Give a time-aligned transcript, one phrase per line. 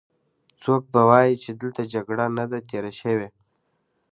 [0.61, 3.27] څوک به وايې چې دلته جګړه نه ده تېره شوې.